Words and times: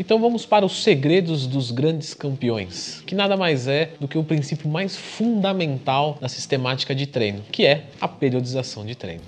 Então 0.00 0.18
vamos 0.18 0.46
para 0.46 0.64
os 0.64 0.82
segredos 0.82 1.46
dos 1.46 1.70
grandes 1.70 2.14
campeões, 2.14 3.02
que 3.04 3.14
nada 3.14 3.36
mais 3.36 3.68
é 3.68 3.90
do 4.00 4.08
que 4.08 4.16
o 4.16 4.24
princípio 4.24 4.66
mais 4.66 4.96
fundamental 4.96 6.16
da 6.18 6.26
sistemática 6.26 6.94
de 6.94 7.06
treino, 7.06 7.42
que 7.52 7.66
é 7.66 7.84
a 8.00 8.08
periodização 8.08 8.86
de 8.86 8.94
treino. 8.94 9.20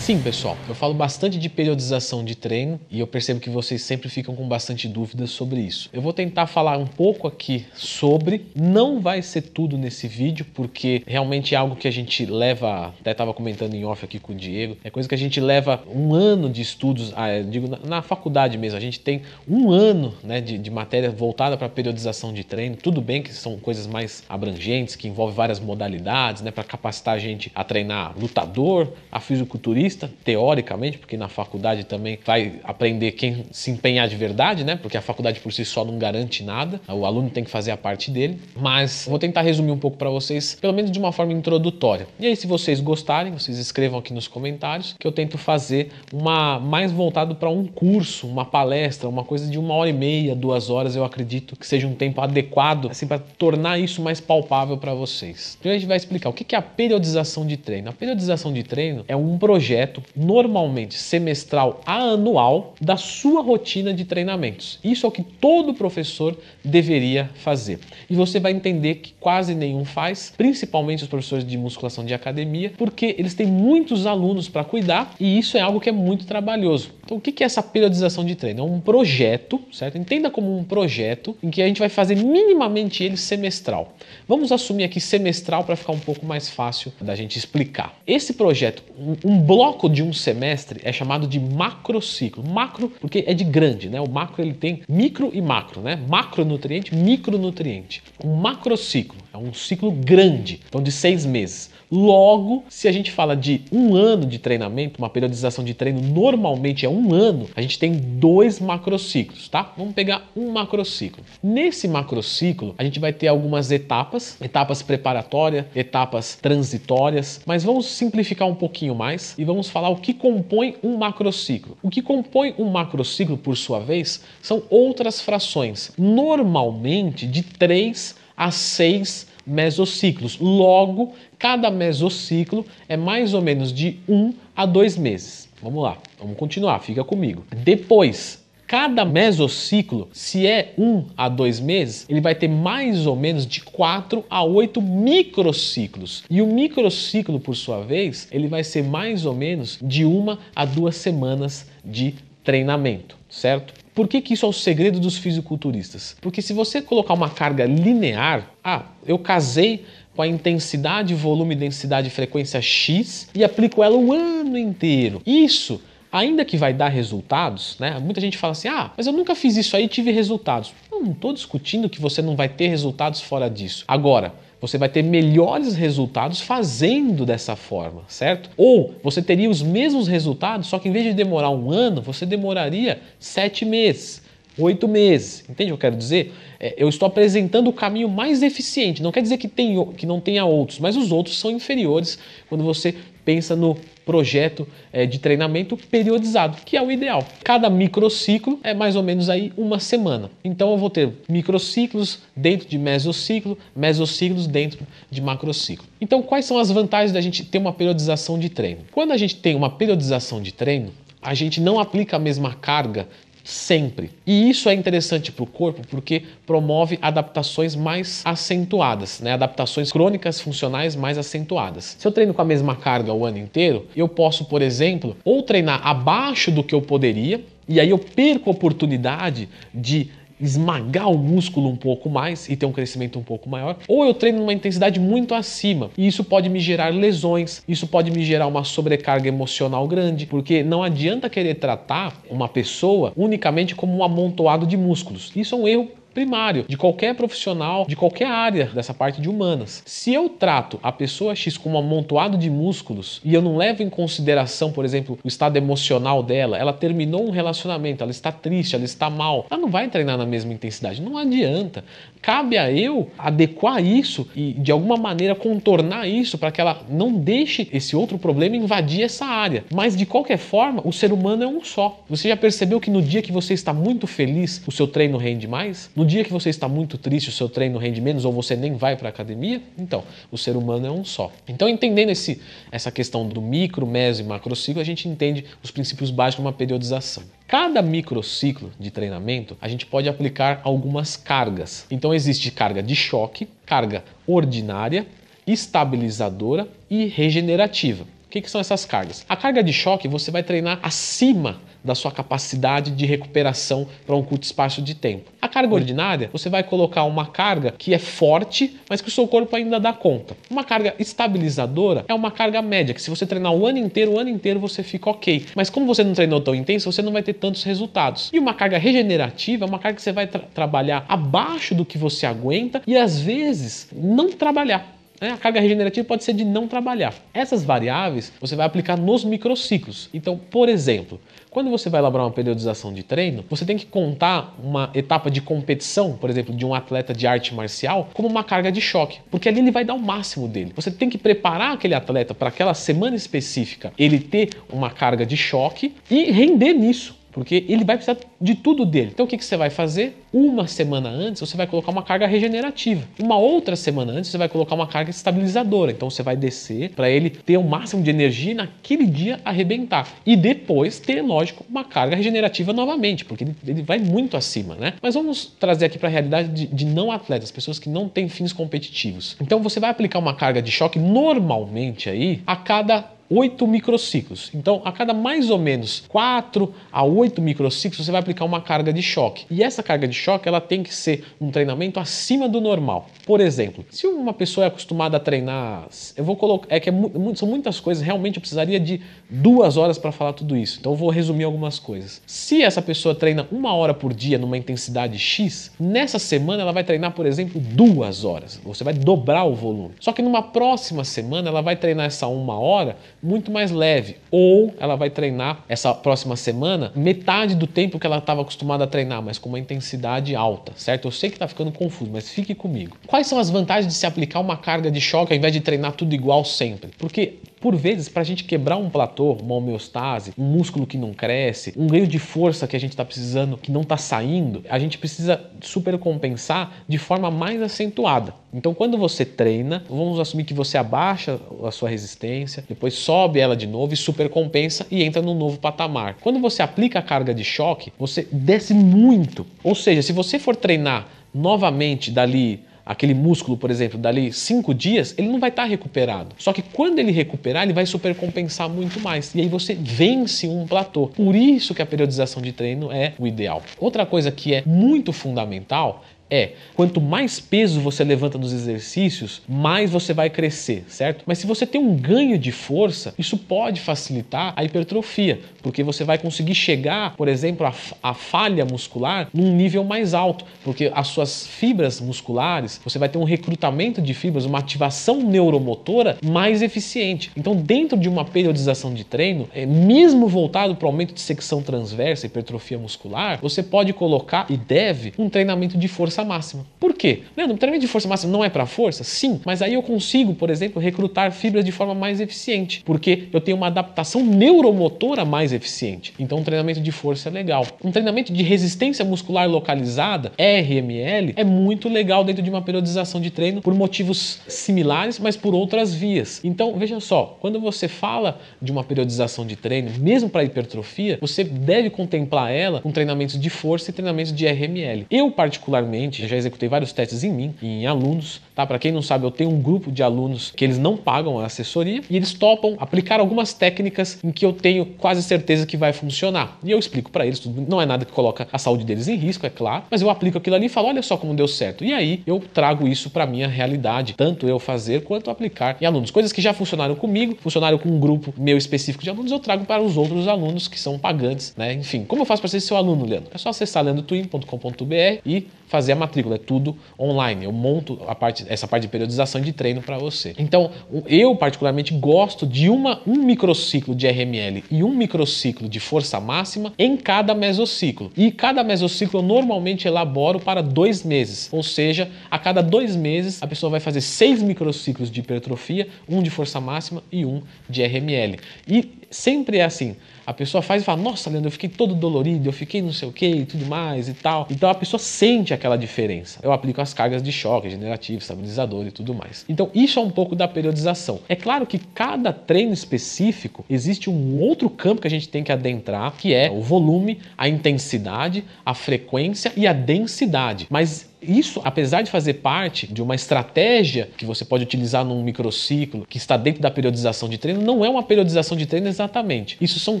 Sim, 0.08 0.22
pessoal, 0.22 0.56
eu 0.66 0.74
falo 0.74 0.94
bastante 0.94 1.38
de 1.38 1.50
periodização 1.50 2.24
de 2.24 2.34
treino 2.34 2.80
e 2.90 2.98
eu 2.98 3.06
percebo 3.06 3.40
que 3.40 3.50
vocês 3.50 3.82
sempre 3.82 4.08
ficam 4.08 4.34
com 4.34 4.48
bastante 4.48 4.88
dúvidas 4.88 5.28
sobre 5.28 5.60
isso. 5.60 5.90
Eu 5.92 6.00
vou 6.00 6.14
tentar 6.14 6.46
falar 6.46 6.78
um 6.78 6.86
pouco 6.86 7.28
aqui 7.28 7.66
sobre, 7.74 8.46
não 8.56 9.02
vai 9.02 9.20
ser 9.20 9.42
tudo 9.42 9.76
nesse 9.76 10.08
vídeo, 10.08 10.46
porque 10.54 11.02
realmente 11.06 11.54
é 11.54 11.58
algo 11.58 11.76
que 11.76 11.86
a 11.86 11.90
gente 11.90 12.24
leva, 12.24 12.94
até 12.98 13.10
estava 13.10 13.34
comentando 13.34 13.74
em 13.74 13.84
off 13.84 14.02
aqui 14.02 14.18
com 14.18 14.32
o 14.32 14.34
Diego, 14.34 14.78
é 14.82 14.88
coisa 14.88 15.06
que 15.06 15.14
a 15.14 15.18
gente 15.18 15.42
leva 15.42 15.84
um 15.94 16.14
ano 16.14 16.48
de 16.48 16.62
estudos, 16.62 17.12
ah, 17.14 17.42
digo, 17.42 17.68
na, 17.68 17.78
na, 17.84 18.00
faculdade 18.00 18.56
mesmo, 18.56 18.78
a 18.78 18.80
gente 18.80 19.00
tem 19.00 19.20
um 19.46 19.70
ano 19.70 20.14
né, 20.24 20.40
de, 20.40 20.56
de 20.56 20.70
matéria 20.70 21.10
voltada 21.10 21.54
para 21.54 21.68
periodização 21.68 22.32
de 22.32 22.44
treino. 22.44 22.76
Tudo 22.76 23.02
bem 23.02 23.22
que 23.22 23.34
são 23.34 23.58
coisas 23.58 23.86
mais 23.86 24.24
abrangentes, 24.26 24.96
que 24.96 25.06
envolvem 25.06 25.36
várias 25.36 25.60
modalidades, 25.60 26.40
né, 26.40 26.50
para 26.50 26.64
capacitar 26.64 27.14
a 27.14 27.18
gente 27.18 27.52
a 27.54 27.62
treinar 27.62 28.14
lutador, 28.18 28.88
a 29.12 29.20
fisiculturista 29.20 29.97
teoricamente, 30.06 30.98
porque 30.98 31.16
na 31.16 31.28
faculdade 31.28 31.84
também 31.84 32.18
vai 32.24 32.60
aprender 32.62 33.12
quem 33.12 33.46
se 33.50 33.70
empenhar 33.70 34.06
de 34.08 34.16
verdade, 34.16 34.62
né? 34.62 34.76
Porque 34.76 34.96
a 34.96 35.02
faculdade 35.02 35.40
por 35.40 35.52
si 35.52 35.64
só 35.64 35.84
não 35.84 35.98
garante 35.98 36.44
nada, 36.44 36.80
o 36.88 37.06
aluno 37.06 37.30
tem 37.30 37.42
que 37.42 37.50
fazer 37.50 37.70
a 37.70 37.76
parte 37.76 38.10
dele. 38.10 38.38
Mas 38.54 39.06
vou 39.08 39.18
tentar 39.18 39.42
resumir 39.42 39.72
um 39.72 39.78
pouco 39.78 39.96
para 39.96 40.10
vocês, 40.10 40.56
pelo 40.60 40.72
menos 40.72 40.90
de 40.90 40.98
uma 40.98 41.10
forma 41.10 41.32
introdutória. 41.32 42.06
E 42.20 42.26
aí, 42.26 42.36
se 42.36 42.46
vocês 42.46 42.80
gostarem, 42.80 43.32
vocês 43.32 43.58
escrevam 43.58 43.98
aqui 43.98 44.12
nos 44.12 44.28
comentários 44.28 44.94
que 44.98 45.06
eu 45.06 45.12
tento 45.12 45.38
fazer 45.38 45.90
uma 46.12 46.58
mais 46.60 46.92
voltado 46.92 47.34
para 47.34 47.48
um 47.48 47.66
curso, 47.66 48.26
uma 48.26 48.44
palestra, 48.44 49.08
uma 49.08 49.24
coisa 49.24 49.50
de 49.50 49.58
uma 49.58 49.74
hora 49.74 49.90
e 49.90 49.92
meia, 49.92 50.34
duas 50.34 50.70
horas. 50.70 50.94
Eu 50.94 51.04
acredito 51.04 51.56
que 51.56 51.66
seja 51.66 51.86
um 51.86 51.94
tempo 51.94 52.20
adequado, 52.20 52.88
assim, 52.90 53.06
para 53.06 53.18
tornar 53.18 53.78
isso 53.78 54.02
mais 54.02 54.20
palpável 54.20 54.76
para 54.76 54.94
vocês. 54.94 55.56
Então 55.58 55.72
a 55.72 55.74
gente 55.74 55.86
vai 55.86 55.96
explicar 55.96 56.28
o 56.28 56.32
que 56.32 56.54
é 56.54 56.58
a 56.58 56.62
periodização 56.62 57.46
de 57.46 57.56
treino. 57.56 57.88
A 57.88 57.92
periodização 57.92 58.52
de 58.52 58.62
treino 58.62 59.04
é 59.08 59.16
um 59.16 59.38
projeto 59.38 59.87
projeto, 59.88 60.02
normalmente 60.14 60.94
semestral 60.94 61.80
a 61.84 61.96
anual, 61.96 62.74
da 62.80 62.96
sua 62.96 63.42
rotina 63.42 63.92
de 63.92 64.04
treinamentos. 64.04 64.78
Isso 64.84 65.06
é 65.06 65.08
o 65.08 65.12
que 65.12 65.22
todo 65.22 65.74
professor 65.74 66.36
deveria 66.64 67.30
fazer. 67.36 67.78
E 68.08 68.14
você 68.14 68.38
vai 68.38 68.52
entender 68.52 68.96
que 68.96 69.14
quase 69.18 69.54
nenhum 69.54 69.84
faz, 69.84 70.32
principalmente 70.36 71.02
os 71.02 71.08
professores 71.08 71.46
de 71.46 71.56
musculação 71.56 72.04
de 72.04 72.14
academia, 72.14 72.72
porque 72.76 73.14
eles 73.18 73.34
têm 73.34 73.46
muitos 73.46 74.06
alunos 74.06 74.48
para 74.48 74.64
cuidar 74.64 75.14
e 75.18 75.38
isso 75.38 75.56
é 75.56 75.60
algo 75.60 75.80
que 75.80 75.88
é 75.88 75.92
muito 75.92 76.26
trabalhoso. 76.26 76.90
Então, 77.04 77.16
o 77.16 77.20
que 77.20 77.42
é 77.42 77.46
essa 77.46 77.62
periodização 77.62 78.22
de 78.22 78.34
treino? 78.34 78.60
É 78.60 78.64
um 78.64 78.80
projeto, 78.80 79.58
certo? 79.72 79.96
Entenda 79.96 80.30
como 80.30 80.58
um 80.58 80.62
projeto 80.62 81.34
em 81.42 81.48
que 81.48 81.62
a 81.62 81.66
gente 81.66 81.78
vai 81.78 81.88
fazer 81.88 82.16
minimamente 82.16 83.02
ele 83.02 83.16
semestral. 83.16 83.94
Vamos 84.26 84.52
assumir 84.52 84.84
aqui 84.84 85.00
semestral 85.00 85.64
para 85.64 85.74
ficar 85.74 85.92
um 85.92 85.98
pouco 85.98 86.26
mais 86.26 86.50
fácil 86.50 86.92
da 87.00 87.14
gente 87.14 87.38
explicar. 87.38 87.98
Esse 88.06 88.34
projeto, 88.34 88.82
um 89.24 89.38
bloco 89.40 89.77
de 89.86 90.02
um 90.02 90.14
semestre 90.14 90.80
é 90.82 90.90
chamado 90.90 91.26
de 91.26 91.38
macrociclo. 91.38 92.42
Macro 92.42 92.90
porque 92.98 93.24
é 93.26 93.34
de 93.34 93.44
grande, 93.44 93.90
né? 93.90 94.00
O 94.00 94.08
macro 94.08 94.42
ele 94.42 94.54
tem 94.54 94.80
micro 94.88 95.30
e 95.34 95.42
macro, 95.42 95.82
né? 95.82 95.96
Macronutriente, 96.08 96.94
micronutriente. 96.94 98.02
Um 98.24 98.34
macrociclo 98.36 99.18
é 99.34 99.36
um 99.36 99.52
ciclo 99.52 99.92
grande, 99.92 100.60
então 100.66 100.82
de 100.82 100.90
seis 100.90 101.26
meses. 101.26 101.70
Logo, 101.90 102.64
se 102.68 102.86
a 102.86 102.92
gente 102.92 103.10
fala 103.10 103.34
de 103.34 103.62
um 103.72 103.94
ano 103.94 104.26
de 104.26 104.38
treinamento, 104.38 104.98
uma 104.98 105.08
periodização 105.08 105.64
de 105.64 105.72
treino 105.72 106.02
normalmente 106.02 106.84
é 106.84 106.88
um 106.88 107.14
ano, 107.14 107.48
a 107.56 107.62
gente 107.62 107.78
tem 107.78 107.92
dois 107.92 108.60
macrociclos, 108.60 109.48
tá? 109.48 109.72
Vamos 109.76 109.94
pegar 109.94 110.30
um 110.36 110.52
macrociclo. 110.52 111.24
Nesse 111.42 111.88
macrociclo, 111.88 112.74
a 112.76 112.84
gente 112.84 113.00
vai 113.00 113.12
ter 113.12 113.28
algumas 113.28 113.70
etapas, 113.70 114.36
etapas 114.40 114.82
preparatórias, 114.82 115.64
etapas 115.74 116.36
transitórias, 116.36 117.40
mas 117.46 117.64
vamos 117.64 117.86
simplificar 117.86 118.46
um 118.46 118.54
pouquinho 118.54 118.94
mais 118.94 119.34
e 119.38 119.44
vamos 119.44 119.70
falar 119.70 119.88
o 119.88 119.96
que 119.96 120.12
compõe 120.12 120.76
um 120.82 120.98
macrociclo. 120.98 121.78
O 121.82 121.88
que 121.88 122.02
compõe 122.02 122.54
um 122.58 122.70
macrociclo, 122.70 123.38
por 123.38 123.56
sua 123.56 123.80
vez, 123.80 124.22
são 124.42 124.62
outras 124.68 125.22
frações, 125.22 125.92
normalmente 125.96 127.26
de 127.26 127.42
3 127.42 128.14
a 128.36 128.50
6 128.50 129.26
mesociclos. 129.48 130.38
Logo, 130.38 131.14
cada 131.38 131.70
mesociclo 131.70 132.64
é 132.88 132.96
mais 132.96 133.34
ou 133.34 133.40
menos 133.40 133.72
de 133.72 133.98
1 134.08 134.34
a 134.54 134.66
2 134.66 134.96
meses. 134.96 135.48
Vamos 135.62 135.82
lá, 135.82 135.98
vamos 136.18 136.36
continuar, 136.36 136.78
fica 136.80 137.02
comigo. 137.02 137.44
Depois, 137.64 138.44
cada 138.66 139.04
mesociclo, 139.04 140.08
se 140.12 140.46
é 140.46 140.74
1 140.78 141.06
a 141.16 141.28
2 141.28 141.58
meses, 141.58 142.06
ele 142.08 142.20
vai 142.20 142.34
ter 142.34 142.48
mais 142.48 143.06
ou 143.06 143.16
menos 143.16 143.46
de 143.46 143.62
4 143.62 144.24
a 144.28 144.44
8 144.44 144.80
microciclos. 144.82 146.22
E 146.30 146.42
o 146.42 146.46
microciclo, 146.46 147.40
por 147.40 147.56
sua 147.56 147.82
vez, 147.82 148.28
ele 148.30 148.46
vai 148.46 148.62
ser 148.62 148.84
mais 148.84 149.24
ou 149.24 149.34
menos 149.34 149.78
de 149.82 150.04
1 150.04 150.36
a 150.54 150.64
2 150.64 150.94
semanas 150.94 151.66
de 151.84 152.14
treinamento, 152.44 153.16
certo? 153.28 153.74
Por 153.98 154.06
que, 154.06 154.20
que 154.20 154.34
isso 154.34 154.46
é 154.46 154.48
o 154.48 154.52
segredo 154.52 155.00
dos 155.00 155.18
fisiculturistas? 155.18 156.14
Porque 156.20 156.40
se 156.40 156.52
você 156.52 156.80
colocar 156.80 157.14
uma 157.14 157.28
carga 157.28 157.66
linear, 157.66 158.48
ah, 158.62 158.84
eu 159.04 159.18
casei 159.18 159.84
com 160.14 160.22
a 160.22 160.28
intensidade, 160.28 161.16
volume, 161.16 161.56
densidade, 161.56 162.08
frequência 162.08 162.62
X 162.62 163.28
e 163.34 163.42
aplico 163.42 163.82
ela 163.82 163.96
o 163.96 164.12
ano 164.12 164.56
inteiro. 164.56 165.20
Isso 165.26 165.82
ainda 166.12 166.44
que 166.44 166.56
vai 166.56 166.72
dar 166.72 166.88
resultados, 166.88 167.76
né? 167.78 167.98
Muita 167.98 168.20
gente 168.20 168.36
fala 168.36 168.52
assim: 168.52 168.68
ah, 168.68 168.92
mas 168.96 169.06
eu 169.06 169.12
nunca 169.12 169.34
fiz 169.34 169.56
isso 169.56 169.76
aí 169.76 169.84
e 169.84 169.88
tive 169.88 170.10
resultados. 170.10 170.72
não 170.90 171.12
estou 171.12 171.32
discutindo 171.32 171.88
que 171.88 172.00
você 172.00 172.22
não 172.22 172.36
vai 172.36 172.48
ter 172.48 172.68
resultados 172.68 173.20
fora 173.20 173.48
disso. 173.48 173.84
Agora, 173.86 174.32
você 174.60 174.76
vai 174.76 174.88
ter 174.88 175.02
melhores 175.02 175.74
resultados 175.74 176.40
fazendo 176.40 177.24
dessa 177.24 177.54
forma, 177.54 178.02
certo? 178.08 178.50
Ou 178.56 178.94
você 179.02 179.22
teria 179.22 179.48
os 179.48 179.62
mesmos 179.62 180.08
resultados, 180.08 180.66
só 180.66 180.78
que 180.78 180.88
em 180.88 180.92
vez 180.92 181.04
de 181.04 181.12
demorar 181.12 181.50
um 181.50 181.70
ano, 181.70 182.02
você 182.02 182.26
demoraria 182.26 183.00
sete 183.20 183.64
meses, 183.64 184.20
oito 184.58 184.88
meses. 184.88 185.44
Entende 185.48 185.72
o 185.72 185.76
que 185.76 185.86
eu 185.86 185.90
quero 185.90 185.96
dizer? 185.96 186.34
É, 186.58 186.74
eu 186.76 186.88
estou 186.88 187.06
apresentando 187.06 187.68
o 187.68 187.72
caminho 187.72 188.08
mais 188.08 188.42
eficiente. 188.42 189.00
Não 189.00 189.12
quer 189.12 189.22
dizer 189.22 189.38
que, 189.38 189.46
tem, 189.46 189.92
que 189.92 190.06
não 190.06 190.20
tenha 190.20 190.44
outros, 190.44 190.80
mas 190.80 190.96
os 190.96 191.12
outros 191.12 191.38
são 191.38 191.52
inferiores 191.52 192.18
quando 192.48 192.64
você 192.64 192.96
pensa 193.28 193.54
no 193.54 193.76
projeto 194.06 194.66
é, 194.90 195.04
de 195.04 195.18
treinamento 195.18 195.76
periodizado, 195.76 196.56
que 196.64 196.78
é 196.78 196.82
o 196.82 196.90
ideal. 196.90 197.22
Cada 197.44 197.68
microciclo 197.68 198.58
é 198.64 198.72
mais 198.72 198.96
ou 198.96 199.02
menos 199.02 199.28
aí 199.28 199.52
uma 199.54 199.78
semana. 199.78 200.30
Então 200.42 200.70
eu 200.70 200.78
vou 200.78 200.88
ter 200.88 201.12
microciclos 201.28 202.20
dentro 202.34 202.66
de 202.66 202.78
mesociclo, 202.78 203.58
mesociclos 203.76 204.46
dentro 204.46 204.86
de 205.10 205.20
macrociclo. 205.20 205.86
Então 206.00 206.22
quais 206.22 206.46
são 206.46 206.56
as 206.56 206.70
vantagens 206.70 207.12
da 207.12 207.20
gente 207.20 207.44
ter 207.44 207.58
uma 207.58 207.74
periodização 207.74 208.38
de 208.38 208.48
treino? 208.48 208.80
Quando 208.92 209.12
a 209.12 209.16
gente 209.18 209.36
tem 209.36 209.54
uma 209.54 209.68
periodização 209.68 210.40
de 210.40 210.54
treino, 210.54 210.90
a 211.20 211.34
gente 211.34 211.60
não 211.60 211.78
aplica 211.78 212.16
a 212.16 212.18
mesma 212.18 212.54
carga 212.54 213.06
sempre. 213.48 214.10
E 214.26 214.50
isso 214.50 214.68
é 214.68 214.74
interessante 214.74 215.32
para 215.32 215.42
o 215.42 215.46
corpo 215.46 215.80
porque 215.88 216.22
promove 216.46 216.98
adaptações 217.00 217.74
mais 217.74 218.20
acentuadas, 218.22 219.20
né? 219.20 219.32
adaptações 219.32 219.90
crônicas 219.90 220.38
funcionais 220.38 220.94
mais 220.94 221.16
acentuadas. 221.16 221.96
Se 221.98 222.06
eu 222.06 222.12
treino 222.12 222.34
com 222.34 222.42
a 222.42 222.44
mesma 222.44 222.76
carga 222.76 223.10
o 223.14 223.24
ano 223.24 223.38
inteiro, 223.38 223.86
eu 223.96 224.06
posso, 224.06 224.44
por 224.44 224.60
exemplo, 224.60 225.16
ou 225.24 225.42
treinar 225.42 225.80
abaixo 225.86 226.50
do 226.50 226.62
que 226.62 226.74
eu 226.74 226.82
poderia, 226.82 227.42
e 227.66 227.80
aí 227.80 227.88
eu 227.88 227.98
perco 227.98 228.50
a 228.50 228.52
oportunidade 228.52 229.48
de 229.72 230.10
esmagar 230.40 231.10
o 231.10 231.18
músculo 231.18 231.68
um 231.68 231.76
pouco 231.76 232.08
mais 232.08 232.48
e 232.48 232.56
ter 232.56 232.66
um 232.66 232.72
crescimento 232.72 233.18
um 233.18 233.22
pouco 233.22 233.48
maior, 233.48 233.76
ou 233.86 234.04
eu 234.04 234.14
treino 234.14 234.38
numa 234.38 234.52
intensidade 234.52 235.00
muito 235.00 235.34
acima 235.34 235.90
e 235.96 236.06
isso 236.06 236.24
pode 236.24 236.48
me 236.48 236.60
gerar 236.60 236.92
lesões, 236.92 237.62
isso 237.68 237.86
pode 237.86 238.10
me 238.10 238.24
gerar 238.24 238.46
uma 238.46 238.64
sobrecarga 238.64 239.28
emocional 239.28 239.86
grande, 239.86 240.26
porque 240.26 240.62
não 240.62 240.82
adianta 240.82 241.28
querer 241.28 241.54
tratar 241.54 242.20
uma 242.30 242.48
pessoa 242.48 243.12
unicamente 243.16 243.74
como 243.74 243.96
um 243.96 244.04
amontoado 244.04 244.66
de 244.66 244.76
músculos. 244.76 245.32
Isso 245.34 245.54
é 245.54 245.58
um 245.58 245.68
erro 245.68 245.88
primário 246.18 246.64
de 246.66 246.76
qualquer 246.76 247.14
profissional, 247.14 247.86
de 247.86 247.94
qualquer 247.94 248.26
área 248.26 248.64
dessa 248.74 248.92
parte 248.92 249.20
de 249.20 249.28
humanas. 249.28 249.84
Se 249.86 250.12
eu 250.12 250.28
trato 250.28 250.80
a 250.82 250.90
pessoa 250.90 251.32
X 251.32 251.56
como 251.56 251.76
um 251.76 251.78
amontoado 251.78 252.36
de 252.36 252.50
músculos 252.50 253.20
e 253.24 253.32
eu 253.32 253.40
não 253.40 253.56
levo 253.56 253.84
em 253.84 253.88
consideração, 253.88 254.72
por 254.72 254.84
exemplo, 254.84 255.16
o 255.22 255.28
estado 255.28 255.56
emocional 255.56 256.20
dela, 256.20 256.58
ela 256.58 256.72
terminou 256.72 257.24
um 257.24 257.30
relacionamento, 257.30 258.02
ela 258.02 258.10
está 258.10 258.32
triste, 258.32 258.74
ela 258.74 258.84
está 258.84 259.08
mal, 259.08 259.46
ela 259.48 259.60
não 259.60 259.70
vai 259.70 259.88
treinar 259.88 260.18
na 260.18 260.26
mesma 260.26 260.52
intensidade. 260.52 261.00
Não 261.00 261.16
adianta. 261.16 261.84
Cabe 262.20 262.58
a 262.58 262.68
eu 262.68 263.08
adequar 263.16 263.80
isso 263.80 264.26
e 264.34 264.54
de 264.54 264.72
alguma 264.72 264.96
maneira 264.96 265.36
contornar 265.36 266.08
isso 266.08 266.36
para 266.36 266.50
que 266.50 266.60
ela 266.60 266.82
não 266.88 267.12
deixe 267.12 267.68
esse 267.72 267.94
outro 267.94 268.18
problema 268.18 268.56
invadir 268.56 269.04
essa 269.04 269.24
área. 269.24 269.64
Mas 269.72 269.96
de 269.96 270.04
qualquer 270.04 270.38
forma, 270.38 270.82
o 270.84 270.92
ser 270.92 271.12
humano 271.12 271.44
é 271.44 271.46
um 271.46 271.62
só. 271.62 272.02
Você 272.08 272.28
já 272.28 272.36
percebeu 272.36 272.80
que 272.80 272.90
no 272.90 273.00
dia 273.00 273.22
que 273.22 273.30
você 273.30 273.54
está 273.54 273.72
muito 273.72 274.08
feliz, 274.08 274.60
o 274.66 274.72
seu 274.72 274.88
treino 274.88 275.16
rende 275.16 275.46
mais? 275.46 275.88
No 275.94 276.07
dia 276.08 276.24
que 276.24 276.32
você 276.32 276.50
está 276.50 276.66
muito 276.66 276.98
triste, 276.98 277.28
o 277.28 277.32
seu 277.32 277.48
treino 277.48 277.78
rende 277.78 278.00
menos 278.00 278.24
ou 278.24 278.32
você 278.32 278.56
nem 278.56 278.74
vai 278.74 278.96
para 278.96 279.08
a 279.08 279.10
academia? 279.10 279.62
Então, 279.78 280.02
o 280.32 280.36
ser 280.36 280.56
humano 280.56 280.86
é 280.86 280.90
um 280.90 281.04
só. 281.04 281.30
Então, 281.46 281.68
entendendo 281.68 282.10
esse, 282.10 282.40
essa 282.72 282.90
questão 282.90 283.28
do 283.28 283.40
micro, 283.40 283.86
meso 283.86 284.22
e 284.22 284.24
macrociclo, 284.24 284.82
a 284.82 284.84
gente 284.84 285.08
entende 285.08 285.44
os 285.62 285.70
princípios 285.70 286.10
básicos 286.10 286.42
de 286.42 286.48
uma 286.48 286.52
periodização. 286.52 287.22
Cada 287.46 287.80
microciclo 287.80 288.72
de 288.80 288.90
treinamento, 288.90 289.56
a 289.60 289.68
gente 289.68 289.86
pode 289.86 290.08
aplicar 290.08 290.60
algumas 290.64 291.16
cargas. 291.16 291.86
Então, 291.90 292.12
existe 292.12 292.50
carga 292.50 292.82
de 292.82 292.96
choque, 292.96 293.46
carga 293.64 294.02
ordinária, 294.26 295.06
estabilizadora 295.46 296.66
e 296.90 297.06
regenerativa. 297.06 298.04
O 298.26 298.30
que, 298.30 298.42
que, 298.42 298.50
são 298.50 298.60
essas 298.60 298.84
cargas? 298.84 299.24
A 299.26 299.36
carga 299.36 299.62
de 299.62 299.72
choque 299.72 300.06
você 300.06 300.30
vai 300.30 300.42
treinar 300.42 300.78
acima 300.82 301.60
da 301.82 301.94
sua 301.94 302.10
capacidade 302.10 302.90
de 302.90 303.06
recuperação 303.06 303.86
para 304.06 304.16
um 304.16 304.22
curto 304.22 304.44
espaço 304.44 304.82
de 304.82 304.94
tempo. 304.94 305.30
A 305.40 305.48
carga 305.48 305.74
ordinária, 305.74 306.28
você 306.32 306.48
vai 306.48 306.62
colocar 306.62 307.04
uma 307.04 307.26
carga 307.26 307.74
que 307.76 307.94
é 307.94 307.98
forte, 307.98 308.76
mas 308.88 309.00
que 309.00 309.08
o 309.08 309.10
seu 309.10 309.26
corpo 309.26 309.54
ainda 309.54 309.78
dá 309.78 309.92
conta. 309.92 310.36
Uma 310.50 310.64
carga 310.64 310.94
estabilizadora 310.98 312.04
é 312.08 312.14
uma 312.14 312.30
carga 312.30 312.60
média, 312.60 312.94
que 312.94 313.02
se 313.02 313.10
você 313.10 313.26
treinar 313.26 313.52
o 313.52 313.66
ano 313.66 313.78
inteiro, 313.78 314.12
o 314.12 314.18
ano 314.18 314.30
inteiro 314.30 314.60
você 314.60 314.82
fica 314.82 315.10
ok. 315.10 315.46
Mas 315.54 315.70
como 315.70 315.86
você 315.86 316.02
não 316.04 316.14
treinou 316.14 316.40
tão 316.40 316.54
intenso, 316.54 316.90
você 316.90 317.02
não 317.02 317.12
vai 317.12 317.22
ter 317.22 317.34
tantos 317.34 317.62
resultados. 317.62 318.30
E 318.32 318.38
uma 318.38 318.54
carga 318.54 318.78
regenerativa 318.78 319.64
é 319.64 319.68
uma 319.68 319.78
carga 319.78 319.96
que 319.96 320.02
você 320.02 320.12
vai 320.12 320.26
tra 320.26 320.40
trabalhar 320.54 321.04
abaixo 321.08 321.74
do 321.74 321.84
que 321.84 321.98
você 321.98 322.26
aguenta 322.26 322.82
e 322.86 322.96
às 322.96 323.20
vezes 323.20 323.88
não 323.92 324.30
trabalhar. 324.30 324.98
Né? 325.20 325.30
A 325.30 325.36
carga 325.36 325.60
regenerativa 325.60 326.06
pode 326.06 326.24
ser 326.24 326.32
de 326.32 326.44
não 326.44 326.68
trabalhar. 326.68 327.14
Essas 327.34 327.64
variáveis 327.64 328.32
você 328.40 328.54
vai 328.54 328.66
aplicar 328.66 328.96
nos 328.96 329.24
microciclos. 329.24 330.08
Então, 330.14 330.38
por 330.50 330.68
exemplo, 330.68 331.20
quando 331.50 331.70
você 331.70 331.88
vai 331.88 332.00
elaborar 332.00 332.26
uma 332.26 332.32
periodização 332.32 332.92
de 332.92 333.02
treino, 333.02 333.44
você 333.48 333.64
tem 333.64 333.76
que 333.76 333.86
contar 333.86 334.54
uma 334.62 334.90
etapa 334.94 335.30
de 335.30 335.40
competição, 335.40 336.12
por 336.12 336.30
exemplo, 336.30 336.54
de 336.54 336.64
um 336.64 336.74
atleta 336.74 337.12
de 337.12 337.26
arte 337.26 337.54
marcial, 337.54 338.08
como 338.14 338.28
uma 338.28 338.44
carga 338.44 338.70
de 338.70 338.80
choque, 338.80 339.18
porque 339.30 339.48
ali 339.48 339.60
ele 339.60 339.70
vai 339.70 339.84
dar 339.84 339.94
o 339.94 339.98
máximo 339.98 340.48
dele. 340.48 340.72
Você 340.76 340.90
tem 340.90 341.08
que 341.08 341.18
preparar 341.18 341.72
aquele 341.72 341.94
atleta 341.94 342.34
para 342.34 342.48
aquela 342.48 342.74
semana 342.74 343.16
específica, 343.16 343.92
ele 343.98 344.18
ter 344.18 344.50
uma 344.72 344.90
carga 344.90 345.24
de 345.24 345.36
choque 345.36 345.94
e 346.10 346.30
render 346.30 346.74
nisso 346.74 347.18
porque 347.32 347.64
ele 347.68 347.84
vai 347.84 347.96
precisar 347.96 348.18
de 348.40 348.54
tudo 348.54 348.84
dele. 348.84 349.10
Então 349.12 349.26
o 349.26 349.28
que, 349.28 349.36
que 349.36 349.44
você 349.44 349.56
vai 349.56 349.70
fazer? 349.70 350.16
Uma 350.32 350.66
semana 350.66 351.08
antes 351.08 351.40
você 351.40 351.56
vai 351.56 351.66
colocar 351.66 351.90
uma 351.90 352.02
carga 352.02 352.26
regenerativa. 352.26 353.06
Uma 353.18 353.38
outra 353.38 353.76
semana 353.76 354.12
antes 354.12 354.30
você 354.30 354.38
vai 354.38 354.48
colocar 354.48 354.74
uma 354.74 354.86
carga 354.86 355.10
estabilizadora. 355.10 355.90
Então 355.90 356.10
você 356.10 356.22
vai 356.22 356.36
descer 356.36 356.90
para 356.90 357.08
ele 357.08 357.30
ter 357.30 357.56
o 357.56 357.64
máximo 357.64 358.02
de 358.02 358.10
energia 358.10 358.52
e 358.52 358.54
naquele 358.54 359.06
dia 359.06 359.40
arrebentar. 359.44 360.08
E 360.24 360.36
depois 360.36 360.98
ter, 360.98 361.22
lógico, 361.22 361.64
uma 361.68 361.84
carga 361.84 362.16
regenerativa 362.16 362.72
novamente, 362.72 363.24
porque 363.24 363.44
ele, 363.44 363.56
ele 363.66 363.82
vai 363.82 363.98
muito 363.98 364.36
acima, 364.36 364.74
né? 364.74 364.94
Mas 365.00 365.14
vamos 365.14 365.46
trazer 365.58 365.86
aqui 365.86 365.98
para 365.98 366.08
a 366.08 366.12
realidade 366.12 366.48
de, 366.48 366.66
de 366.66 366.86
não 366.86 367.10
atletas, 367.10 367.50
pessoas 367.50 367.78
que 367.78 367.88
não 367.88 368.08
têm 368.08 368.28
fins 368.28 368.52
competitivos. 368.52 369.36
Então 369.40 369.62
você 369.62 369.80
vai 369.80 369.90
aplicar 369.90 370.18
uma 370.18 370.34
carga 370.34 370.60
de 370.60 370.70
choque 370.70 370.98
normalmente 370.98 372.08
aí 372.08 372.42
a 372.46 372.56
cada 372.56 373.17
8 373.30 373.66
microciclos. 373.66 374.50
Então, 374.54 374.80
a 374.84 374.92
cada 374.92 375.12
mais 375.12 375.50
ou 375.50 375.58
menos 375.58 376.04
4 376.08 376.72
a 376.90 377.04
8 377.04 377.40
microciclos, 377.42 378.04
você 378.04 378.12
vai 378.12 378.20
aplicar 378.20 378.44
uma 378.44 378.60
carga 378.60 378.92
de 378.92 379.02
choque. 379.02 379.44
E 379.50 379.62
essa 379.62 379.82
carga 379.82 380.08
de 380.08 380.14
choque, 380.14 380.48
ela 380.48 380.60
tem 380.60 380.82
que 380.82 380.94
ser 380.94 381.24
um 381.40 381.50
treinamento 381.50 382.00
acima 382.00 382.48
do 382.48 382.60
normal. 382.60 383.08
Por 383.26 383.40
exemplo, 383.40 383.84
se 383.90 384.06
uma 384.06 384.32
pessoa 384.32 384.64
é 384.64 384.68
acostumada 384.68 385.16
a 385.16 385.20
treinar, 385.20 385.88
eu 386.16 386.24
vou 386.24 386.36
colocar, 386.36 386.66
é 386.74 386.80
que 386.80 386.88
é, 386.88 386.92
são 387.34 387.48
muitas 387.48 387.80
coisas, 387.80 388.02
realmente 388.02 388.36
eu 388.36 388.40
precisaria 388.40 388.80
de 388.80 389.00
duas 389.28 389.76
horas 389.76 389.98
para 389.98 390.12
falar 390.12 390.32
tudo 390.32 390.56
isso. 390.56 390.78
Então, 390.80 390.92
eu 390.92 390.96
vou 390.96 391.10
resumir 391.10 391.44
algumas 391.44 391.78
coisas. 391.78 392.22
Se 392.26 392.62
essa 392.62 392.80
pessoa 392.80 393.14
treina 393.14 393.46
uma 393.52 393.74
hora 393.74 393.92
por 393.92 394.14
dia 394.14 394.38
numa 394.38 394.56
intensidade 394.56 395.18
X, 395.18 395.70
nessa 395.78 396.18
semana 396.18 396.62
ela 396.62 396.72
vai 396.72 396.84
treinar, 396.84 397.12
por 397.12 397.26
exemplo, 397.26 397.60
duas 397.60 398.24
horas. 398.24 398.60
Você 398.64 398.84
vai 398.84 398.94
dobrar 398.94 399.44
o 399.44 399.54
volume. 399.54 399.94
Só 400.00 400.12
que 400.12 400.22
numa 400.22 400.42
próxima 400.42 401.04
semana 401.04 401.48
ela 401.48 401.60
vai 401.60 401.76
treinar 401.76 402.06
essa 402.06 402.26
uma 402.26 402.58
hora 402.58 402.96
muito 403.22 403.50
mais 403.50 403.70
leve. 403.70 404.16
Ou 404.30 404.74
ela 404.78 404.96
vai 404.96 405.10
treinar 405.10 405.64
essa 405.68 405.92
próxima 405.94 406.36
semana 406.36 406.92
metade 406.94 407.54
do 407.54 407.66
tempo 407.66 407.98
que 407.98 408.06
ela 408.06 408.18
estava 408.18 408.42
acostumada 408.42 408.84
a 408.84 408.86
treinar, 408.86 409.22
mas 409.22 409.38
com 409.38 409.48
uma 409.48 409.58
intensidade 409.58 410.34
alta, 410.34 410.72
certo? 410.76 411.08
Eu 411.08 411.12
sei 411.12 411.30
que 411.30 411.36
está 411.36 411.48
ficando 411.48 411.72
confuso, 411.72 412.10
mas 412.12 412.30
fique 412.30 412.54
comigo. 412.54 412.96
Quais 413.06 413.26
são 413.26 413.38
as 413.38 413.50
vantagens 413.50 413.92
de 413.92 413.98
se 413.98 414.06
aplicar 414.06 414.40
uma 414.40 414.56
carga 414.56 414.90
de 414.90 415.00
choque 415.00 415.32
ao 415.32 415.38
invés 415.38 415.52
de 415.52 415.60
treinar 415.60 415.92
tudo 415.92 416.14
igual 416.14 416.44
sempre? 416.44 416.90
Porque 416.98 417.38
por 417.60 417.74
vezes, 417.76 418.08
para 418.08 418.22
a 418.22 418.24
gente 418.24 418.44
quebrar 418.44 418.76
um 418.76 418.88
platô, 418.88 419.32
uma 419.32 419.54
homeostase, 419.54 420.32
um 420.38 420.44
músculo 420.44 420.86
que 420.86 420.96
não 420.96 421.12
cresce, 421.12 421.72
um 421.76 421.86
ganho 421.86 422.06
de 422.06 422.18
força 422.18 422.66
que 422.66 422.76
a 422.76 422.80
gente 422.80 422.90
está 422.90 423.04
precisando 423.04 423.56
que 423.56 423.70
não 423.70 423.82
está 423.82 423.96
saindo, 423.96 424.62
a 424.68 424.78
gente 424.78 424.98
precisa 424.98 425.40
supercompensar 425.60 426.72
de 426.88 426.98
forma 426.98 427.30
mais 427.30 427.60
acentuada. 427.62 428.34
Então, 428.52 428.72
quando 428.72 428.96
você 428.96 429.24
treina, 429.24 429.84
vamos 429.88 430.18
assumir 430.18 430.44
que 430.44 430.54
você 430.54 430.78
abaixa 430.78 431.38
a 431.64 431.70
sua 431.70 431.88
resistência, 431.88 432.64
depois 432.66 432.94
sobe 432.94 433.38
ela 433.40 433.56
de 433.56 433.66
novo 433.66 433.92
e 433.92 433.96
supercompensa 433.96 434.86
e 434.90 435.02
entra 435.02 435.20
num 435.20 435.34
novo 435.34 435.58
patamar. 435.58 436.16
Quando 436.20 436.40
você 436.40 436.62
aplica 436.62 436.98
a 436.98 437.02
carga 437.02 437.34
de 437.34 437.44
choque, 437.44 437.92
você 437.98 438.26
desce 438.32 438.72
muito. 438.72 439.46
Ou 439.62 439.74
seja, 439.74 440.00
se 440.00 440.12
você 440.12 440.38
for 440.38 440.56
treinar 440.56 441.08
novamente 441.34 442.10
dali 442.10 442.64
aquele 442.88 443.12
músculo, 443.12 443.54
por 443.54 443.70
exemplo, 443.70 443.98
dali 443.98 444.32
cinco 444.32 444.72
dias, 444.72 445.14
ele 445.18 445.28
não 445.28 445.38
vai 445.38 445.50
estar 445.50 445.64
tá 445.64 445.68
recuperado. 445.68 446.34
Só 446.38 446.54
que 446.54 446.62
quando 446.62 446.98
ele 446.98 447.12
recuperar, 447.12 447.64
ele 447.64 447.74
vai 447.74 447.84
supercompensar 447.84 448.66
muito 448.66 448.98
mais. 448.98 449.34
E 449.34 449.42
aí 449.42 449.48
você 449.48 449.74
vence 449.74 450.48
um 450.48 450.66
platô. 450.66 451.08
Por 451.08 451.36
isso 451.36 451.74
que 451.74 451.82
a 451.82 451.86
periodização 451.86 452.40
de 452.40 452.50
treino 452.50 452.90
é 452.90 453.12
o 453.18 453.26
ideal. 453.26 453.62
Outra 453.78 454.06
coisa 454.06 454.32
que 454.32 454.54
é 454.54 454.62
muito 454.64 455.12
fundamental 455.12 456.02
é 456.30 456.52
quanto 456.74 457.00
mais 457.00 457.40
peso 457.40 457.80
você 457.80 458.04
levanta 458.04 458.38
nos 458.38 458.52
exercícios, 458.52 459.42
mais 459.48 459.90
você 459.90 460.12
vai 460.12 460.30
crescer, 460.30 460.84
certo? 460.88 461.24
Mas 461.26 461.38
se 461.38 461.46
você 461.46 461.66
tem 461.66 461.80
um 461.80 461.96
ganho 461.96 462.38
de 462.38 462.52
força, 462.52 463.14
isso 463.18 463.36
pode 463.36 463.80
facilitar 463.80 464.52
a 464.56 464.64
hipertrofia, 464.64 465.40
porque 465.62 465.82
você 465.82 466.04
vai 466.04 466.18
conseguir 466.18 466.54
chegar, 466.54 467.16
por 467.16 467.28
exemplo, 467.28 467.66
a, 467.66 467.74
a 468.02 468.14
falha 468.14 468.64
muscular 468.64 469.28
num 469.32 469.54
nível 469.54 469.84
mais 469.84 470.14
alto, 470.14 470.44
porque 470.62 470.90
as 470.94 471.08
suas 471.08 471.46
fibras 471.46 472.00
musculares, 472.00 472.80
você 472.84 472.98
vai 472.98 473.08
ter 473.08 473.18
um 473.18 473.24
recrutamento 473.24 474.00
de 474.00 474.14
fibras, 474.14 474.44
uma 474.44 474.58
ativação 474.58 475.22
neuromotora 475.22 476.18
mais 476.24 476.62
eficiente. 476.62 477.30
Então, 477.36 477.56
dentro 477.56 477.98
de 477.98 478.08
uma 478.08 478.24
periodização 478.24 478.92
de 478.92 479.04
treino, 479.04 479.48
é, 479.54 479.64
mesmo 479.66 480.28
voltado 480.28 480.74
para 480.74 480.86
o 480.86 480.88
aumento 480.88 481.14
de 481.14 481.20
secção 481.20 481.62
transversa, 481.62 482.26
hipertrofia 482.26 482.78
muscular, 482.78 483.38
você 483.40 483.62
pode 483.62 483.92
colocar 483.92 484.46
e 484.48 484.56
deve 484.56 485.12
um 485.18 485.28
treinamento 485.28 485.76
de 485.76 485.88
força 485.88 486.17
força 486.18 486.24
máxima. 486.24 486.66
Por 486.80 486.94
quê? 486.94 487.20
Leandro, 487.36 487.54
o 487.54 487.58
treinamento 487.58 487.86
de 487.86 487.90
força 487.90 488.08
máxima 488.08 488.32
não 488.32 488.44
é 488.44 488.48
para 488.48 488.66
força? 488.66 489.04
Sim, 489.04 489.40
mas 489.44 489.62
aí 489.62 489.74
eu 489.74 489.82
consigo, 489.82 490.34
por 490.34 490.50
exemplo, 490.50 490.80
recrutar 490.80 491.30
fibras 491.32 491.64
de 491.64 491.72
forma 491.72 491.94
mais 491.94 492.20
eficiente, 492.20 492.82
porque 492.84 493.28
eu 493.32 493.40
tenho 493.40 493.56
uma 493.56 493.68
adaptação 493.68 494.24
neuromotora 494.24 495.24
mais 495.24 495.52
eficiente. 495.52 496.12
Então, 496.18 496.38
um 496.38 496.42
treinamento 496.42 496.80
de 496.80 496.92
força 496.92 497.28
é 497.28 497.32
legal. 497.32 497.66
Um 497.84 497.90
treinamento 497.90 498.32
de 498.32 498.42
resistência 498.42 499.04
muscular 499.04 499.48
localizada, 499.48 500.32
RML, 500.38 501.34
é 501.36 501.44
muito 501.44 501.88
legal 501.88 502.24
dentro 502.24 502.42
de 502.42 502.50
uma 502.50 502.62
periodização 502.62 503.20
de 503.20 503.30
treino 503.30 503.60
por 503.60 503.74
motivos 503.74 504.40
similares, 504.48 505.18
mas 505.18 505.36
por 505.36 505.54
outras 505.54 505.94
vias. 505.94 506.40
Então, 506.42 506.74
veja 506.76 506.98
só, 507.00 507.36
quando 507.40 507.60
você 507.60 507.86
fala 507.86 508.40
de 508.60 508.72
uma 508.72 508.82
periodização 508.82 509.46
de 509.46 509.56
treino, 509.56 509.90
mesmo 509.98 510.28
para 510.28 510.44
hipertrofia, 510.44 511.18
você 511.20 511.44
deve 511.44 511.90
contemplar 511.90 512.50
ela 512.52 512.80
com 512.80 512.90
treinamentos 512.90 513.38
de 513.38 513.50
força 513.50 513.90
e 513.90 513.92
treinamentos 513.92 514.32
de 514.32 514.46
RML. 514.46 515.06
Eu, 515.10 515.30
particularmente, 515.30 516.07
já 516.10 516.36
executei 516.36 516.68
vários 516.68 516.92
testes 516.92 517.24
em 517.24 517.32
mim, 517.32 517.54
em 517.62 517.86
alunos, 517.86 518.40
tá? 518.58 518.66
Para 518.66 518.78
quem 518.80 518.90
não 518.90 519.02
sabe, 519.02 519.24
eu 519.24 519.30
tenho 519.30 519.50
um 519.50 519.62
grupo 519.62 519.92
de 519.92 520.02
alunos 520.02 520.50
que 520.50 520.64
eles 520.64 520.78
não 520.78 520.96
pagam 520.96 521.38
a 521.38 521.46
assessoria 521.46 522.02
e 522.10 522.16
eles 522.16 522.32
topam 522.32 522.74
aplicar 522.80 523.20
algumas 523.20 523.54
técnicas 523.54 524.18
em 524.24 524.32
que 524.32 524.44
eu 524.44 524.52
tenho 524.52 524.84
quase 524.84 525.22
certeza 525.22 525.64
que 525.64 525.76
vai 525.76 525.92
funcionar. 525.92 526.58
E 526.64 526.72
eu 526.72 526.78
explico 526.78 527.08
para 527.08 527.24
eles, 527.24 527.38
tudo 527.38 527.64
não 527.68 527.80
é 527.80 527.86
nada 527.86 528.04
que 528.04 528.10
coloca 528.10 528.48
a 528.52 528.58
saúde 528.58 528.84
deles 528.84 529.06
em 529.06 529.14
risco, 529.14 529.46
é 529.46 529.50
claro, 529.50 529.84
mas 529.88 530.02
eu 530.02 530.10
aplico 530.10 530.38
aquilo 530.38 530.56
ali 530.56 530.66
e 530.66 530.68
falo, 530.68 530.88
olha 530.88 531.02
só 531.02 531.16
como 531.16 531.34
deu 531.34 531.46
certo. 531.46 531.84
E 531.84 531.92
aí 531.92 532.20
eu 532.26 532.42
trago 532.52 532.88
isso 532.88 533.10
para 533.10 533.26
minha 533.26 533.46
realidade, 533.46 534.14
tanto 534.16 534.48
eu 534.48 534.58
fazer 534.58 535.04
quanto 535.04 535.30
aplicar 535.30 535.76
em 535.80 535.86
alunos. 535.86 536.10
Coisas 536.10 536.32
que 536.32 536.42
já 536.42 536.52
funcionaram 536.52 536.96
comigo, 536.96 537.38
funcionaram 537.40 537.78
com 537.78 537.88
um 537.88 538.00
grupo 538.00 538.34
meu 538.36 538.58
específico 538.58 539.04
de 539.04 539.10
alunos, 539.10 539.30
eu 539.30 539.38
trago 539.38 539.66
para 539.66 539.80
os 539.80 539.96
outros 539.96 540.26
alunos 540.26 540.66
que 540.66 540.80
são 540.80 540.98
pagantes, 540.98 541.54
né? 541.56 541.74
Enfim, 541.74 542.04
como 542.04 542.22
eu 542.22 542.26
faço 542.26 542.42
para 542.42 542.48
ser 542.48 542.58
seu 542.58 542.76
aluno, 542.76 543.06
Leandro? 543.06 543.30
É 543.32 543.38
só 543.38 543.50
acessar 543.50 543.84
leandrotwin.com.br 543.84 545.20
e 545.24 545.46
fazer 545.68 545.92
a 545.92 545.96
matrícula, 545.96 546.34
é 546.34 546.38
tudo 546.38 546.76
online. 546.98 547.44
Eu 547.44 547.52
monto 547.52 548.00
a 548.08 548.14
parte, 548.14 548.44
essa 548.48 548.66
parte 548.66 548.82
de 548.82 548.88
periodização 548.88 549.40
de 549.40 549.52
treino 549.52 549.82
para 549.82 549.98
você. 549.98 550.34
Então, 550.38 550.70
eu 551.06 551.34
particularmente 551.36 551.94
gosto 551.94 552.46
de 552.46 552.68
uma, 552.68 553.00
um 553.06 553.16
microciclo 553.16 553.94
de 553.94 554.08
RML 554.08 554.64
e 554.70 554.82
um 554.82 554.94
microciclo 554.94 555.68
de 555.68 555.78
força 555.78 556.18
máxima 556.18 556.72
em 556.78 556.96
cada 556.96 557.34
mesociclo. 557.34 558.10
E 558.16 558.32
cada 558.32 558.64
mesociclo 558.64 559.20
eu 559.20 559.22
normalmente 559.22 559.86
elaboro 559.86 560.40
para 560.40 560.62
dois 560.62 561.04
meses, 561.04 561.48
ou 561.52 561.62
seja, 561.62 562.10
a 562.30 562.38
cada 562.38 562.62
dois 562.62 562.96
meses 562.96 563.42
a 563.42 563.46
pessoa 563.46 563.70
vai 563.70 563.80
fazer 563.80 564.00
seis 564.00 564.42
microciclos 564.42 565.10
de 565.10 565.20
hipertrofia, 565.20 565.88
um 566.08 566.22
de 566.22 566.30
força 566.30 566.60
máxima 566.60 567.02
e 567.12 567.24
um 567.24 567.42
de 567.68 567.82
RML. 567.82 568.38
E 568.66 568.90
sempre 569.10 569.58
é 569.58 569.64
assim. 569.64 569.96
A 570.28 570.34
pessoa 570.34 570.60
faz 570.60 570.82
e 570.82 570.84
fala, 570.84 571.00
nossa, 571.00 571.30
Leandro, 571.30 571.48
eu 571.48 571.52
fiquei 571.52 571.70
todo 571.70 571.94
dolorido, 571.94 572.46
eu 572.46 572.52
fiquei 572.52 572.82
não 572.82 572.92
sei 572.92 573.08
o 573.08 573.12
que 573.12 573.26
e 573.26 573.46
tudo 573.46 573.64
mais 573.64 574.10
e 574.10 574.12
tal. 574.12 574.46
Então 574.50 574.68
a 574.68 574.74
pessoa 574.74 575.00
sente 575.00 575.54
aquela 575.54 575.74
diferença? 575.74 576.38
Eu 576.42 576.52
aplico 576.52 576.82
as 576.82 576.92
cargas 576.92 577.22
de 577.22 577.32
choque, 577.32 577.70
generativo, 577.70 578.18
estabilizador 578.18 578.86
e 578.86 578.90
tudo 578.90 579.14
mais. 579.14 579.46
Então, 579.48 579.70
isso 579.74 579.98
é 579.98 580.02
um 580.02 580.10
pouco 580.10 580.36
da 580.36 580.46
periodização. 580.46 581.20
É 581.30 581.34
claro 581.34 581.64
que 581.64 581.78
cada 581.78 582.30
treino 582.30 582.74
específico 582.74 583.64
existe 583.70 584.10
um 584.10 584.38
outro 584.38 584.68
campo 584.68 585.00
que 585.00 585.06
a 585.06 585.10
gente 585.10 585.30
tem 585.30 585.42
que 585.42 585.50
adentrar, 585.50 586.12
que 586.12 586.34
é 586.34 586.50
o 586.50 586.60
volume, 586.60 587.20
a 587.36 587.48
intensidade, 587.48 588.44
a 588.66 588.74
frequência 588.74 589.50
e 589.56 589.66
a 589.66 589.72
densidade. 589.72 590.66
Mas 590.68 591.08
isso, 591.20 591.60
apesar 591.64 592.02
de 592.02 592.10
fazer 592.10 592.34
parte 592.34 592.86
de 592.86 593.02
uma 593.02 593.14
estratégia 593.14 594.08
que 594.16 594.24
você 594.24 594.44
pode 594.44 594.64
utilizar 594.64 595.04
num 595.04 595.22
microciclo, 595.22 596.06
que 596.08 596.16
está 596.16 596.36
dentro 596.36 596.62
da 596.62 596.70
periodização 596.70 597.28
de 597.28 597.38
treino, 597.38 597.60
não 597.60 597.84
é 597.84 597.88
uma 597.88 598.02
periodização 598.02 598.56
de 598.56 598.66
treino 598.66 598.88
exatamente. 598.88 599.56
Isso 599.60 599.80
são 599.80 600.00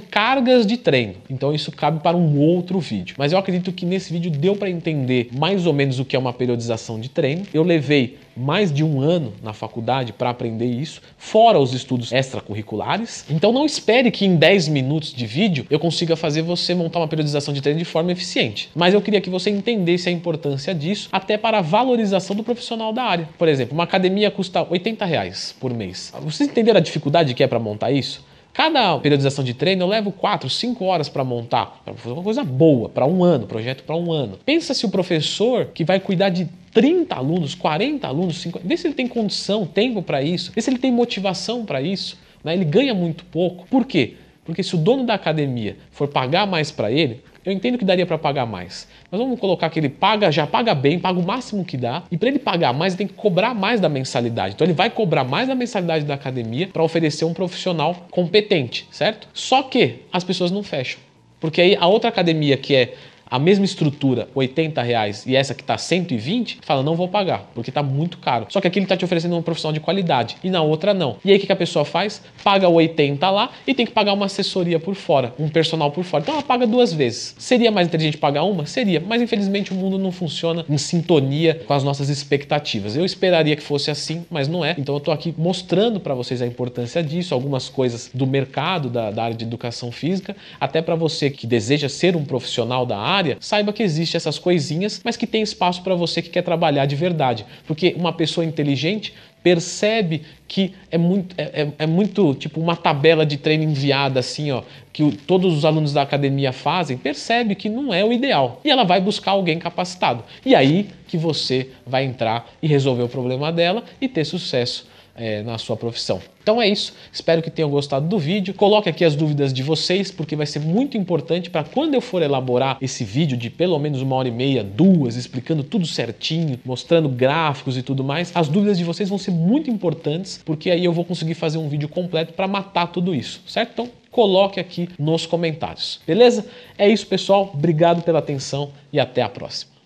cargas 0.00 0.66
de 0.66 0.76
treino. 0.76 1.14
Então 1.28 1.54
isso 1.54 1.72
cabe 1.72 2.00
para 2.00 2.16
um 2.16 2.38
outro 2.38 2.78
vídeo. 2.78 3.16
Mas 3.18 3.32
eu 3.32 3.38
acredito 3.38 3.72
que 3.72 3.84
nesse 3.84 4.12
vídeo 4.12 4.30
deu 4.30 4.56
para 4.56 4.70
entender 4.70 5.28
mais 5.36 5.66
ou 5.66 5.72
menos 5.72 5.98
o 5.98 6.04
que 6.04 6.16
é 6.16 6.18
uma 6.18 6.32
periodização 6.32 7.00
de 7.00 7.08
treino. 7.08 7.42
Eu 7.52 7.62
levei 7.62 8.18
mais 8.38 8.72
de 8.72 8.84
um 8.84 9.00
ano 9.00 9.32
na 9.42 9.52
faculdade 9.52 10.12
para 10.12 10.30
aprender 10.30 10.66
isso, 10.66 11.02
fora 11.16 11.58
os 11.58 11.72
estudos 11.74 12.12
extracurriculares. 12.12 13.24
Então 13.28 13.52
não 13.52 13.66
espere 13.66 14.10
que 14.10 14.24
em 14.24 14.36
10 14.36 14.68
minutos 14.68 15.12
de 15.12 15.26
vídeo 15.26 15.66
eu 15.68 15.78
consiga 15.78 16.16
fazer 16.16 16.42
você 16.42 16.74
montar 16.74 17.00
uma 17.00 17.08
periodização 17.08 17.52
de 17.52 17.60
treino 17.60 17.78
de 17.78 17.84
forma 17.84 18.12
eficiente. 18.12 18.70
Mas 18.74 18.94
eu 18.94 19.02
queria 19.02 19.20
que 19.20 19.30
você 19.30 19.50
entendesse 19.50 20.08
a 20.08 20.12
importância 20.12 20.74
disso, 20.74 21.08
até 21.10 21.36
para 21.36 21.58
a 21.58 21.62
valorização 21.62 22.36
do 22.36 22.42
profissional 22.42 22.92
da 22.92 23.02
área. 23.02 23.28
Por 23.36 23.48
exemplo, 23.48 23.74
uma 23.74 23.84
academia 23.84 24.30
custa 24.30 24.66
80 24.68 25.04
reais 25.04 25.54
por 25.58 25.74
mês. 25.74 26.12
Vocês 26.22 26.48
entenderam 26.48 26.78
a 26.78 26.82
dificuldade 26.82 27.34
que 27.34 27.42
é 27.42 27.46
para 27.46 27.58
montar 27.58 27.90
isso? 27.90 28.26
Cada 28.52 28.98
periodização 28.98 29.44
de 29.44 29.54
treino 29.54 29.84
eu 29.84 29.86
levo 29.86 30.10
4, 30.10 30.50
5 30.50 30.84
horas 30.84 31.08
para 31.08 31.22
montar, 31.22 31.80
para 31.84 31.94
fazer 31.94 32.12
uma 32.12 32.24
coisa 32.24 32.42
boa, 32.42 32.88
para 32.88 33.06
um 33.06 33.22
ano, 33.22 33.46
projeto 33.46 33.84
para 33.84 33.94
um 33.94 34.10
ano. 34.10 34.36
Pensa 34.44 34.74
se 34.74 34.84
o 34.84 34.88
professor 34.88 35.66
que 35.66 35.84
vai 35.84 36.00
cuidar 36.00 36.30
de 36.30 36.48
30 36.78 37.12
alunos, 37.12 37.56
40 37.56 38.06
alunos, 38.06 38.36
50, 38.36 38.64
vê 38.64 38.76
se 38.76 38.86
ele 38.86 38.94
tem 38.94 39.08
condição, 39.08 39.66
tempo 39.66 40.00
para 40.00 40.22
isso, 40.22 40.52
vê 40.54 40.62
se 40.62 40.70
ele 40.70 40.78
tem 40.78 40.92
motivação 40.92 41.64
para 41.64 41.82
isso. 41.82 42.16
Né? 42.44 42.54
Ele 42.54 42.64
ganha 42.64 42.94
muito 42.94 43.24
pouco. 43.24 43.66
Por 43.66 43.84
quê? 43.84 44.14
Porque 44.44 44.62
se 44.62 44.76
o 44.76 44.78
dono 44.78 45.04
da 45.04 45.14
academia 45.14 45.76
for 45.90 46.06
pagar 46.06 46.46
mais 46.46 46.70
para 46.70 46.88
ele, 46.88 47.20
eu 47.44 47.52
entendo 47.52 47.78
que 47.78 47.84
daria 47.84 48.06
para 48.06 48.16
pagar 48.16 48.46
mais. 48.46 48.86
Mas 49.10 49.20
vamos 49.20 49.40
colocar 49.40 49.68
que 49.70 49.80
ele 49.80 49.88
paga, 49.88 50.30
já 50.30 50.46
paga 50.46 50.72
bem, 50.72 51.00
paga 51.00 51.18
o 51.18 51.22
máximo 51.26 51.64
que 51.64 51.76
dá. 51.76 52.04
E 52.12 52.16
para 52.16 52.28
ele 52.28 52.38
pagar 52.38 52.72
mais, 52.72 52.92
ele 52.92 52.98
tem 52.98 53.06
que 53.08 53.14
cobrar 53.14 53.54
mais 53.54 53.80
da 53.80 53.88
mensalidade. 53.88 54.54
Então 54.54 54.64
ele 54.64 54.72
vai 54.72 54.88
cobrar 54.88 55.24
mais 55.24 55.48
da 55.48 55.56
mensalidade 55.56 56.04
da 56.04 56.14
academia 56.14 56.68
para 56.68 56.84
oferecer 56.84 57.24
um 57.24 57.34
profissional 57.34 58.06
competente, 58.08 58.86
certo? 58.92 59.26
Só 59.34 59.64
que 59.64 60.02
as 60.12 60.22
pessoas 60.22 60.52
não 60.52 60.62
fecham. 60.62 61.00
Porque 61.40 61.60
aí 61.60 61.76
a 61.76 61.88
outra 61.88 62.08
academia 62.08 62.56
que 62.56 62.76
é 62.76 62.94
a 63.30 63.38
mesma 63.38 63.64
estrutura, 63.64 64.28
80 64.34 64.82
reais, 64.82 65.26
e 65.26 65.36
essa 65.36 65.54
que 65.54 65.62
está 65.62 65.76
120, 65.76 66.58
fala, 66.62 66.82
não 66.82 66.94
vou 66.94 67.08
pagar, 67.08 67.50
porque 67.54 67.70
está 67.70 67.82
muito 67.82 68.18
caro. 68.18 68.46
Só 68.48 68.60
que 68.60 68.66
aqui 68.66 68.78
ele 68.78 68.84
está 68.84 68.96
te 68.96 69.04
oferecendo 69.04 69.36
um 69.36 69.42
profissional 69.42 69.72
de 69.72 69.80
qualidade, 69.80 70.36
e 70.42 70.50
na 70.50 70.62
outra 70.62 70.94
não. 70.94 71.16
E 71.24 71.30
aí 71.30 71.38
o 71.38 71.40
que 71.40 71.52
a 71.52 71.56
pessoa 71.56 71.84
faz? 71.84 72.22
Paga 72.42 72.68
80 72.68 73.28
lá 73.30 73.50
e 73.66 73.74
tem 73.74 73.86
que 73.86 73.92
pagar 73.92 74.12
uma 74.12 74.26
assessoria 74.26 74.78
por 74.78 74.94
fora, 74.94 75.34
um 75.38 75.48
personal 75.48 75.90
por 75.90 76.04
fora. 76.04 76.22
Então 76.22 76.34
ela 76.34 76.42
paga 76.42 76.66
duas 76.66 76.92
vezes. 76.92 77.34
Seria 77.38 77.70
mais 77.70 77.86
inteligente 77.86 78.16
pagar 78.16 78.44
uma? 78.44 78.66
Seria, 78.66 79.00
mas 79.00 79.20
infelizmente 79.20 79.72
o 79.72 79.74
mundo 79.74 79.98
não 79.98 80.12
funciona 80.12 80.64
em 80.68 80.78
sintonia 80.78 81.62
com 81.66 81.74
as 81.74 81.84
nossas 81.84 82.08
expectativas. 82.08 82.96
Eu 82.96 83.04
esperaria 83.04 83.56
que 83.56 83.62
fosse 83.62 83.90
assim, 83.90 84.24
mas 84.30 84.48
não 84.48 84.64
é. 84.64 84.74
Então 84.78 84.94
eu 84.94 84.98
estou 84.98 85.12
aqui 85.12 85.34
mostrando 85.36 86.00
para 86.00 86.14
vocês 86.14 86.40
a 86.42 86.46
importância 86.46 87.02
disso, 87.02 87.34
algumas 87.34 87.68
coisas 87.68 88.10
do 88.12 88.26
mercado, 88.26 88.88
da, 88.88 89.10
da 89.10 89.24
área 89.24 89.36
de 89.36 89.44
educação 89.44 89.90
física, 89.90 90.36
até 90.60 90.80
para 90.80 90.94
você 90.94 91.30
que 91.30 91.46
deseja 91.46 91.88
ser 91.88 92.16
um 92.16 92.24
profissional 92.24 92.86
da 92.86 92.98
área, 92.98 93.17
área, 93.18 93.36
saiba 93.40 93.72
que 93.72 93.82
existem 93.82 94.16
essas 94.16 94.38
coisinhas, 94.38 95.00
mas 95.04 95.16
que 95.16 95.26
tem 95.26 95.42
espaço 95.42 95.82
para 95.82 95.94
você 95.94 96.22
que 96.22 96.30
quer 96.30 96.42
trabalhar 96.42 96.86
de 96.86 96.96
verdade. 96.96 97.44
Porque 97.66 97.94
uma 97.96 98.12
pessoa 98.12 98.44
inteligente 98.44 99.12
percebe 99.42 100.22
que 100.46 100.74
é 100.90 100.98
muito, 100.98 101.34
é, 101.38 101.62
é, 101.62 101.72
é, 101.78 101.86
muito 101.86 102.34
tipo 102.34 102.60
uma 102.60 102.76
tabela 102.76 103.24
de 103.24 103.36
treino 103.36 103.64
enviada 103.64 104.20
assim, 104.20 104.50
ó, 104.50 104.62
que 104.92 105.02
o, 105.02 105.12
todos 105.12 105.56
os 105.56 105.64
alunos 105.64 105.92
da 105.92 106.02
academia 106.02 106.52
fazem, 106.52 106.96
percebe 106.96 107.54
que 107.54 107.68
não 107.68 107.92
é 107.92 108.04
o 108.04 108.12
ideal. 108.12 108.60
E 108.64 108.70
ela 108.70 108.84
vai 108.84 109.00
buscar 109.00 109.32
alguém 109.32 109.58
capacitado. 109.58 110.24
E 110.44 110.54
aí 110.54 110.88
que 111.06 111.16
você 111.16 111.70
vai 111.86 112.04
entrar 112.04 112.50
e 112.62 112.66
resolver 112.66 113.02
o 113.02 113.08
problema 113.08 113.52
dela 113.52 113.84
e 114.00 114.08
ter 114.08 114.24
sucesso 114.24 114.86
é, 115.18 115.42
na 115.42 115.58
sua 115.58 115.76
profissão. 115.76 116.20
Então 116.42 116.62
é 116.62 116.68
isso, 116.68 116.94
espero 117.12 117.42
que 117.42 117.50
tenham 117.50 117.68
gostado 117.68 118.06
do 118.06 118.18
vídeo. 118.18 118.54
Coloque 118.54 118.88
aqui 118.88 119.04
as 119.04 119.14
dúvidas 119.14 119.52
de 119.52 119.62
vocês, 119.62 120.10
porque 120.10 120.34
vai 120.34 120.46
ser 120.46 120.60
muito 120.60 120.96
importante 120.96 121.50
para 121.50 121.62
quando 121.62 121.94
eu 121.94 122.00
for 122.00 122.22
elaborar 122.22 122.78
esse 122.80 123.04
vídeo 123.04 123.36
de 123.36 123.50
pelo 123.50 123.78
menos 123.78 124.00
uma 124.00 124.16
hora 124.16 124.28
e 124.28 124.30
meia, 124.30 124.64
duas, 124.64 125.16
explicando 125.16 125.62
tudo 125.62 125.86
certinho, 125.86 126.58
mostrando 126.64 127.08
gráficos 127.08 127.76
e 127.76 127.82
tudo 127.82 128.02
mais, 128.02 128.32
as 128.34 128.48
dúvidas 128.48 128.78
de 128.78 128.84
vocês 128.84 129.08
vão 129.08 129.18
ser 129.18 129.32
muito 129.32 129.70
importantes, 129.70 130.40
porque 130.44 130.70
aí 130.70 130.84
eu 130.84 130.92
vou 130.92 131.04
conseguir 131.04 131.34
fazer 131.34 131.58
um 131.58 131.68
vídeo 131.68 131.88
completo 131.88 132.32
para 132.32 132.48
matar 132.48 132.86
tudo 132.86 133.14
isso, 133.14 133.42
certo? 133.46 133.72
Então 133.72 133.90
coloque 134.10 134.58
aqui 134.58 134.88
nos 134.98 135.26
comentários, 135.26 136.00
beleza? 136.06 136.46
É 136.78 136.88
isso, 136.88 137.06
pessoal. 137.06 137.50
Obrigado 137.52 138.02
pela 138.02 138.20
atenção 138.20 138.70
e 138.92 138.98
até 138.98 139.22
a 139.22 139.28
próxima. 139.28 139.77